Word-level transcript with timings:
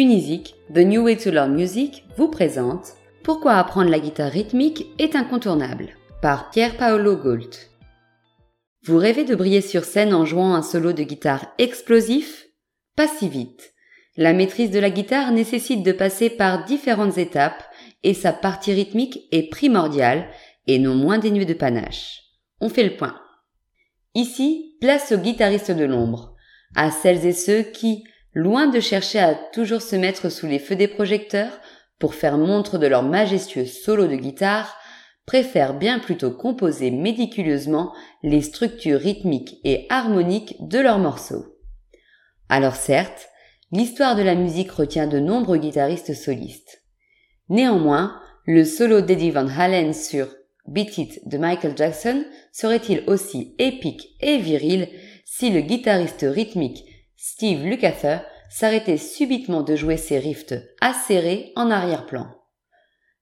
Unisic, 0.00 0.54
The 0.72 0.78
New 0.78 1.04
Way 1.04 1.18
to 1.18 1.30
Learn 1.30 1.52
Music, 1.52 2.04
vous 2.16 2.28
présente 2.28 2.94
Pourquoi 3.22 3.56
apprendre 3.56 3.90
la 3.90 4.00
guitare 4.00 4.32
rythmique 4.32 4.86
est 4.98 5.14
incontournable 5.14 5.90
par 6.22 6.48
Pierre 6.48 6.78
Paolo 6.78 7.16
Gault. 7.16 7.68
Vous 8.84 8.96
rêvez 8.96 9.24
de 9.24 9.34
briller 9.34 9.60
sur 9.60 9.84
scène 9.84 10.14
en 10.14 10.24
jouant 10.24 10.54
un 10.54 10.62
solo 10.62 10.94
de 10.94 11.02
guitare 11.02 11.44
explosif? 11.58 12.46
Pas 12.96 13.08
si 13.08 13.28
vite. 13.28 13.74
La 14.16 14.32
maîtrise 14.32 14.70
de 14.70 14.78
la 14.78 14.88
guitare 14.88 15.32
nécessite 15.32 15.82
de 15.82 15.92
passer 15.92 16.30
par 16.30 16.64
différentes 16.64 17.18
étapes 17.18 17.62
et 18.02 18.14
sa 18.14 18.32
partie 18.32 18.72
rythmique 18.72 19.28
est 19.32 19.50
primordiale 19.50 20.30
et 20.66 20.78
non 20.78 20.94
moins 20.94 21.18
dénuée 21.18 21.44
de 21.44 21.52
panache. 21.52 22.22
On 22.62 22.70
fait 22.70 22.84
le 22.84 22.96
point. 22.96 23.20
Ici, 24.14 24.78
place 24.80 25.12
aux 25.12 25.18
guitaristes 25.18 25.72
de 25.72 25.84
l'ombre, 25.84 26.36
à 26.74 26.90
celles 26.90 27.26
et 27.26 27.34
ceux 27.34 27.60
qui, 27.60 28.04
loin 28.34 28.66
de 28.68 28.80
chercher 28.80 29.18
à 29.18 29.34
toujours 29.34 29.82
se 29.82 29.96
mettre 29.96 30.28
sous 30.30 30.46
les 30.46 30.58
feux 30.58 30.76
des 30.76 30.88
projecteurs 30.88 31.60
pour 31.98 32.14
faire 32.14 32.38
montre 32.38 32.78
de 32.78 32.86
leur 32.86 33.02
majestueux 33.02 33.66
solo 33.66 34.06
de 34.06 34.16
guitare, 34.16 34.76
préfèrent 35.26 35.74
bien 35.74 35.98
plutôt 35.98 36.30
composer 36.30 36.90
médiculeusement 36.90 37.92
les 38.22 38.40
structures 38.40 38.98
rythmiques 38.98 39.60
et 39.64 39.86
harmoniques 39.90 40.56
de 40.60 40.78
leurs 40.78 40.98
morceaux. 40.98 41.44
Alors 42.48 42.74
certes, 42.74 43.28
l'histoire 43.70 44.16
de 44.16 44.22
la 44.22 44.34
musique 44.34 44.72
retient 44.72 45.06
de 45.06 45.20
nombreux 45.20 45.58
guitaristes 45.58 46.14
solistes. 46.14 46.82
Néanmoins, 47.48 48.20
le 48.46 48.64
solo 48.64 49.02
d'Eddie 49.02 49.30
Van 49.30 49.46
Halen 49.46 49.92
sur 49.92 50.28
Beat 50.66 50.98
It 50.98 51.28
de 51.28 51.38
Michael 51.38 51.76
Jackson 51.76 52.24
serait-il 52.52 53.04
aussi 53.06 53.54
épique 53.58 54.16
et 54.20 54.38
viril 54.38 54.88
si 55.24 55.50
le 55.50 55.60
guitariste 55.60 56.26
rythmique 56.28 56.84
Steve 57.16 57.64
Lukather 57.64 58.20
s'arrêtait 58.50 58.98
subitement 58.98 59.62
de 59.62 59.76
jouer 59.76 59.96
ses 59.96 60.18
riffs 60.18 60.52
acérés 60.80 61.52
en 61.56 61.70
arrière-plan. 61.70 62.26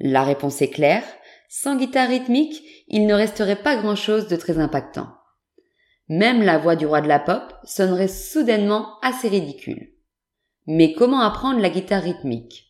La 0.00 0.24
réponse 0.24 0.60
est 0.62 0.70
claire, 0.70 1.04
sans 1.48 1.76
guitare 1.76 2.08
rythmique, 2.08 2.62
il 2.88 3.06
ne 3.06 3.14
resterait 3.14 3.62
pas 3.62 3.76
grand-chose 3.76 4.28
de 4.28 4.36
très 4.36 4.58
impactant. 4.58 5.08
Même 6.08 6.42
la 6.42 6.58
voix 6.58 6.74
du 6.74 6.86
roi 6.86 7.00
de 7.00 7.08
la 7.08 7.20
pop 7.20 7.54
sonnerait 7.64 8.08
soudainement 8.08 8.98
assez 9.02 9.28
ridicule. 9.28 9.92
Mais 10.66 10.94
comment 10.94 11.20
apprendre 11.20 11.60
la 11.60 11.70
guitare 11.70 12.02
rythmique? 12.02 12.66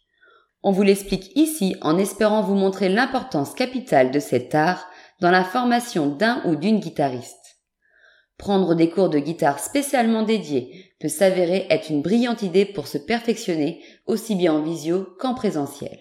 On 0.63 0.73
vous 0.73 0.83
l'explique 0.83 1.35
ici 1.37 1.77
en 1.81 1.97
espérant 1.99 2.43
vous 2.43 2.55
montrer 2.55 2.89
l'importance 2.89 3.55
capitale 3.55 4.11
de 4.11 4.19
cet 4.19 4.55
art 4.55 4.87
dans 5.21 5.31
la 5.31 5.45
formation 5.45 6.07
d'un 6.07 6.43
ou 6.45 6.57
d'une 6.57 6.81
guitariste. 6.81 7.40
Prendre 8.41 8.75
des 8.75 8.89
cours 8.89 9.11
de 9.11 9.19
guitare 9.19 9.59
spécialement 9.59 10.23
dédiés 10.23 10.95
peut 10.99 11.09
s'avérer 11.09 11.67
être 11.69 11.91
une 11.91 12.01
brillante 12.01 12.41
idée 12.41 12.65
pour 12.65 12.87
se 12.87 12.97
perfectionner 12.97 13.83
aussi 14.07 14.35
bien 14.35 14.55
en 14.55 14.63
visio 14.63 15.07
qu'en 15.19 15.35
présentiel. 15.35 15.99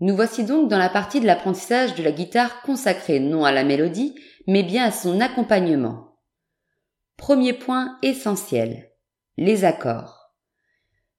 Nous 0.00 0.16
voici 0.16 0.42
donc 0.42 0.68
dans 0.68 0.76
la 0.76 0.88
partie 0.88 1.20
de 1.20 1.26
l'apprentissage 1.26 1.94
de 1.94 2.02
la 2.02 2.10
guitare 2.10 2.62
consacrée 2.62 3.20
non 3.20 3.44
à 3.44 3.52
la 3.52 3.62
mélodie, 3.62 4.16
mais 4.48 4.64
bien 4.64 4.86
à 4.86 4.90
son 4.90 5.20
accompagnement. 5.20 6.18
Premier 7.16 7.52
point 7.52 7.96
essentiel. 8.02 8.90
Les 9.36 9.64
accords. 9.64 10.34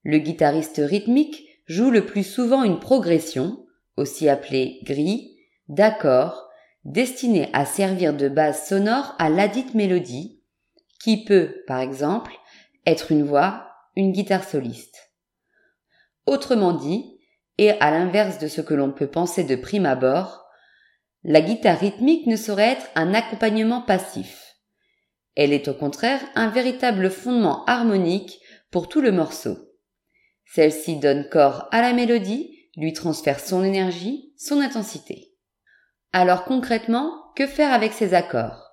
Le 0.04 0.18
guitariste 0.18 0.82
rythmique 0.84 1.42
joue 1.68 1.90
le 1.90 2.06
plus 2.06 2.26
souvent 2.26 2.64
une 2.64 2.82
progression, 2.82 3.66
aussi 3.96 4.28
appelée 4.28 4.82
grille, 4.84 5.38
d'accords 5.70 6.45
destiné 6.86 7.50
à 7.54 7.66
servir 7.66 8.14
de 8.14 8.30
base 8.30 8.68
sonore 8.68 9.16
à 9.18 9.30
ladite 9.30 9.74
mélodie, 9.74 10.42
qui 11.04 11.26
peut, 11.26 11.64
par 11.68 11.80
exemple, 11.80 12.34
être 12.86 13.12
une 13.12 13.24
voix, 13.24 13.68
une 13.96 14.12
guitare 14.12 14.44
soliste. 14.44 15.12
Autrement 16.26 16.74
dit, 16.74 17.20
et 17.58 17.72
à 17.72 17.92
l'inverse 17.92 18.40
de 18.40 18.48
ce 18.48 18.62
que 18.62 18.74
l'on 18.74 18.92
peut 18.92 19.08
penser 19.08 19.44
de 19.44 19.56
prime 19.56 19.86
abord, 19.86 20.46
la 21.24 21.42
guitare 21.42 21.80
rythmique 21.80 22.28
ne 22.28 22.36
saurait 22.36 22.74
être 22.74 22.88
un 22.96 23.14
accompagnement 23.14 23.82
passif. 23.82 24.56
Elle 25.36 25.54
est 25.54 25.68
au 25.68 25.74
contraire 25.74 26.22
un 26.36 26.50
véritable 26.50 27.10
fondement 27.10 27.66
harmonique 27.66 28.40
pour 28.72 28.88
tout 28.88 29.02
le 29.02 29.12
morceau. 29.12 29.58
Celle-ci 30.46 30.98
donne 30.98 31.28
corps 31.30 31.68
à 31.72 31.82
la 31.82 31.94
mélodie, 31.94 32.70
lui 32.78 32.94
transfère 32.94 33.40
son 33.40 33.64
énergie, 33.64 34.34
son 34.38 34.60
intensité. 34.62 35.35
Alors 36.18 36.46
concrètement, 36.46 37.12
que 37.36 37.46
faire 37.46 37.74
avec 37.74 37.92
ces 37.92 38.14
accords? 38.14 38.72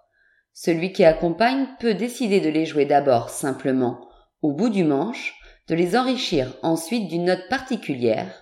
Celui 0.52 0.92
qui 0.92 1.02
accompagne 1.02 1.66
peut 1.80 1.92
décider 1.92 2.38
de 2.38 2.48
les 2.48 2.66
jouer 2.66 2.84
d'abord 2.84 3.30
simplement 3.30 4.08
au 4.42 4.52
bout 4.52 4.68
du 4.68 4.84
manche, 4.84 5.34
de 5.66 5.74
les 5.74 5.96
enrichir 5.96 6.54
ensuite 6.62 7.08
d'une 7.08 7.24
note 7.24 7.48
particulière, 7.50 8.32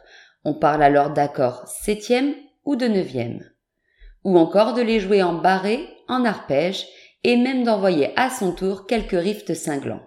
on 0.44 0.52
parle 0.52 0.82
alors 0.82 1.14
d'accord 1.14 1.66
septième 1.66 2.34
ou 2.66 2.76
de 2.76 2.88
neuvième, 2.88 3.42
ou 4.24 4.36
encore 4.36 4.74
de 4.74 4.82
les 4.82 5.00
jouer 5.00 5.22
en 5.22 5.32
barré, 5.32 5.88
en 6.06 6.26
arpège, 6.26 6.86
et 7.24 7.38
même 7.38 7.64
d'envoyer 7.64 8.12
à 8.16 8.28
son 8.28 8.52
tour 8.52 8.86
quelques 8.86 9.12
rifts 9.12 9.54
cinglants. 9.54 10.04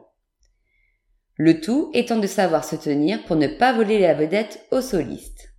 Le 1.37 1.61
tout 1.61 1.89
étant 1.95 2.19
de 2.19 2.27
savoir 2.27 2.63
se 2.63 2.75
tenir 2.75 3.23
pour 3.23 3.37
ne 3.37 3.47
pas 3.47 3.73
voler 3.73 3.97
la 3.97 4.13
vedette 4.13 4.67
au 4.69 4.81
soliste. 4.81 5.52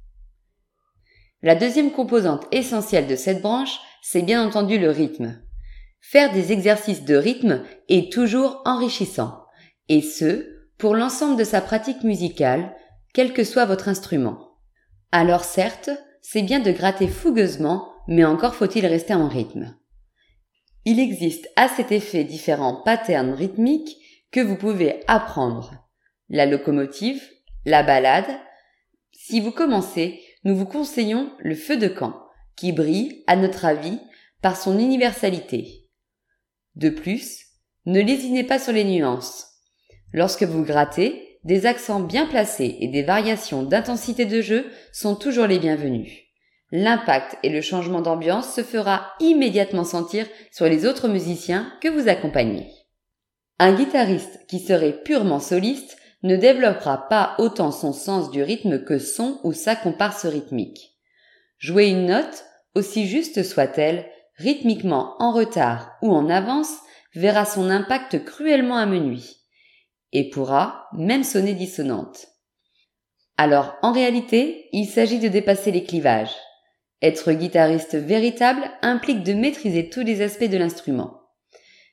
La 1.45 1.55
deuxième 1.55 1.93
composante 1.93 2.47
essentielle 2.53 3.07
de 3.07 3.17
cette 3.17 3.43
branche, 3.43 3.79
c'est 4.01 4.23
bien 4.23 4.43
entendu 4.43 4.79
le 4.79 4.89
rythme. 4.89 5.43
Faire 6.01 6.33
des 6.33 6.53
exercices 6.53 7.05
de 7.05 7.17
rythme 7.17 7.63
est 7.91 8.11
toujours 8.11 8.63
enrichissant, 8.65 9.45
et 9.91 10.01
ce, 10.01 10.47
pour 10.79 10.95
l'ensemble 10.95 11.37
de 11.37 11.45
sa 11.45 11.61
pratique 11.61 12.03
musicale, 12.03 12.75
quel 13.13 13.35
que 13.35 13.45
soit 13.45 13.67
votre 13.67 13.89
instrument. 13.89 14.57
Alors 15.13 15.45
certes, 15.45 15.91
c'est 16.23 16.41
bien 16.41 16.61
de 16.61 16.73
gratter 16.73 17.09
fougueusement, 17.09 17.93
mais 18.09 18.25
encore 18.25 18.55
faut-il 18.55 18.87
rester 18.87 19.13
en 19.13 19.29
rythme. 19.29 19.77
Il 20.87 20.99
existe 20.99 21.47
à 21.57 21.69
cet 21.69 21.93
effet 21.93 22.25
différents 22.25 22.81
patterns 22.87 23.35
rythmiques 23.35 23.99
que 24.31 24.41
vous 24.41 24.57
pouvez 24.57 25.03
apprendre. 25.09 25.75
La 26.31 26.47
locomotive, 26.47 27.23
la 27.67 27.83
balade. 27.83 28.35
Si 29.13 29.43
vous 29.43 29.53
commencez 29.53 30.23
nous 30.45 30.55
vous 30.55 30.67
conseillons 30.67 31.31
le 31.39 31.55
feu 31.55 31.77
de 31.77 31.89
camp, 31.89 32.21
qui 32.57 32.73
brille, 32.73 33.25
à 33.27 33.37
notre 33.37 33.65
avis, 33.65 33.99
par 34.43 34.57
son 34.57 34.79
universalité. 34.79 35.89
De 36.77 36.91
plus, 36.91 37.47
ne 37.87 38.01
lésinez 38.01 38.45
pas 38.45 38.59
sur 38.59 38.73
les 38.73 38.85
nuances. 38.85 39.47
Lorsque 40.13 40.43
vous 40.43 40.65
grattez, 40.65 41.39
des 41.45 41.67
accents 41.67 42.01
bien 42.01 42.27
placés 42.27 42.77
et 42.81 42.89
des 42.89 43.03
variations 43.03 43.63
d'intensité 43.63 44.25
de 44.25 44.41
jeu 44.41 44.67
sont 44.93 45.15
toujours 45.15 45.47
les 45.47 45.59
bienvenus. 45.59 46.11
L'impact 46.71 47.37
et 47.43 47.51
le 47.51 47.61
changement 47.61 48.01
d'ambiance 48.01 48.55
se 48.55 48.63
fera 48.63 49.13
immédiatement 49.21 49.85
sentir 49.85 50.27
sur 50.51 50.67
les 50.67 50.87
autres 50.87 51.09
musiciens 51.09 51.73
que 51.81 51.89
vous 51.89 52.09
accompagnez. 52.09 52.67
Un 53.59 53.75
guitariste 53.75 54.47
qui 54.49 54.59
serait 54.59 55.03
purement 55.05 55.41
soliste 55.41 55.97
ne 56.25 56.37
développera 56.37 57.07
pas 57.09 57.37
autant 57.39 57.71
son 57.71 57.93
sens 57.93 58.31
du 58.31 58.43
rythme 58.43 58.83
que 58.83 58.99
son 58.99 59.39
ou 59.45 59.53
sa 59.53 59.77
comparse 59.77 60.25
rythmique. 60.25 60.97
Jouer 61.59 61.89
une 61.89 62.07
note, 62.07 62.45
aussi 62.75 63.07
juste 63.07 63.43
soit-elle, 63.43 64.07
rythmiquement 64.39 65.15
en 65.19 65.33
retard 65.33 65.93
ou 66.03 66.13
en 66.13 66.29
avance, 66.31 66.73
verra 67.15 67.45
son 67.45 67.71
impact 67.71 68.25
cruellement 68.25 68.77
amenuit 68.77 69.37
et 70.13 70.31
pourra 70.31 70.87
même 70.95 71.25
sonner 71.25 71.53
dissonante. 71.53 72.27
Alors 73.37 73.77
en 73.83 73.93
réalité, 73.93 74.69
il 74.73 74.87
s'agit 74.87 75.19
de 75.19 75.29
dépasser 75.29 75.73
les 75.73 75.85
clivages. 75.85 76.35
Être 77.03 77.33
guitariste 77.33 77.97
véritable 77.97 78.63
implique 78.81 79.23
de 79.23 79.35
maîtriser 79.35 79.91
tous 79.91 80.01
les 80.01 80.23
aspects 80.23 80.45
de 80.45 80.57
l'instrument. 80.57 81.21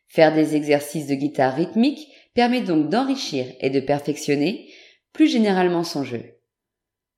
Faire 0.07 0.33
des 0.33 0.55
exercices 0.55 1.07
de 1.07 1.15
guitare 1.15 1.55
rythmique 1.55 2.07
permet 2.33 2.61
donc 2.61 2.89
d'enrichir 2.89 3.45
et 3.59 3.69
de 3.69 3.79
perfectionner 3.79 4.69
plus 5.13 5.27
généralement 5.27 5.83
son 5.83 6.03
jeu. 6.03 6.23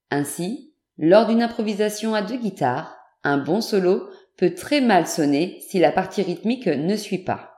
Ainsi, 0.10 0.74
lors 0.98 1.27
d'une 1.27 1.42
improvisation 1.42 2.13
à 2.13 2.21
deux 2.21 2.38
guitares, 2.38 2.98
un 3.24 3.38
bon 3.38 3.62
solo 3.62 4.10
peut 4.38 4.54
très 4.54 4.81
mal 4.81 5.07
sonner 5.07 5.60
si 5.68 5.80
la 5.80 5.92
partie 5.92 6.21
rythmique 6.21 6.68
ne 6.68 6.95
suit 6.95 7.24
pas. 7.24 7.51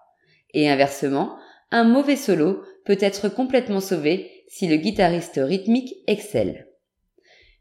Et 0.54 0.70
inversement, 0.70 1.38
un 1.72 1.84
mauvais 1.84 2.16
solo 2.16 2.64
peut 2.86 2.98
être 3.00 3.30
complètement 3.30 3.82
sauvé 3.82 4.46
si 4.48 4.68
le 4.68 4.76
guitariste 4.78 5.40
rythmique 5.44 5.96
excelle. 6.08 6.68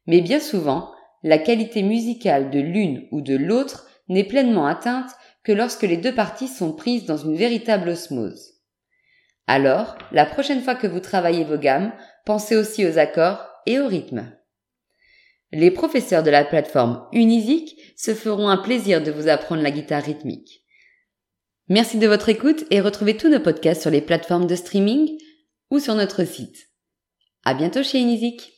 Mais 0.07 0.21
bien 0.21 0.41
souvent, 0.41 0.93
la 1.23 1.39
qualité 1.39 1.83
musicale 1.83 2.51
de 2.51 2.61
l'une 2.61 3.09
ou 3.11 3.23
de 3.23 3.37
l'autre 3.37 3.89
n'est 4.09 4.25
pleinement 4.25 4.67
atteinte 4.67 5.11
que 5.43 5.53
lorsque 5.53 5.83
les 5.83 5.97
deux 5.97 6.15
parties 6.15 6.49
sont 6.49 6.73
prises 6.73 7.07
dans 7.07 7.17
une 7.17 7.37
véritable 7.37 7.89
osmose. 7.89 8.54
Alors, 9.47 9.99
la 10.11 10.25
prochaine 10.25 10.63
fois 10.63 10.75
que 10.75 10.87
vous 10.87 11.01
travaillez 11.01 11.45
vos 11.45 11.59
gammes, 11.59 11.93
pensez 12.25 12.57
aussi 12.57 12.87
aux 12.87 12.99
accords 12.99 13.47
et 13.67 13.79
au 13.79 13.87
rythme. 13.87 14.33
Les 15.53 15.71
professeurs 15.71 16.23
de 16.23 16.31
la 16.31 16.45
plateforme 16.45 17.07
Unisic 17.13 17.77
se 17.97 18.15
feront 18.15 18.49
un 18.49 18.57
plaisir 18.57 19.03
de 19.03 19.13
vous 19.13 19.29
apprendre 19.29 19.63
la 19.63 19.71
guitare 19.71 20.03
rythmique. 20.03 20.65
Merci 21.69 21.99
de 21.99 22.09
votre 22.09 22.29
écoute 22.29 22.65
et 22.71 22.81
retrouvez 22.81 23.17
tous 23.17 23.29
nos 23.29 23.41
podcasts 23.41 23.83
sur 23.83 23.91
les 23.91 24.01
plateformes 24.01 24.47
de 24.47 24.55
streaming 24.55 25.17
ou 25.71 25.79
sur 25.79 25.95
notre 25.95 26.25
site. 26.25 26.69
À 27.45 27.55
bientôt 27.55 27.83
chez 27.83 27.99
Inizik. 27.99 28.54